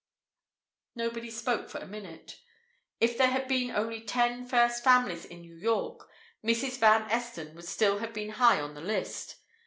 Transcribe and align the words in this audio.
Nobody 0.95 1.29
spoke 1.29 1.69
for 1.69 1.77
a 1.77 1.85
minute. 1.85 2.39
If 2.99 3.19
there 3.19 3.29
had 3.29 3.47
been 3.47 3.69
only 3.69 4.01
Ten 4.01 4.47
First 4.47 4.83
Families 4.83 5.25
in 5.25 5.41
New 5.41 5.55
York, 5.57 6.09
Mrs. 6.43 6.79
Van 6.79 7.03
Esten 7.11 7.53
would 7.55 7.65
still 7.65 7.99
have 7.99 8.11
been 8.11 8.29
high 8.29 8.59
on 8.59 8.73
the 8.73 8.81
list. 8.81 9.35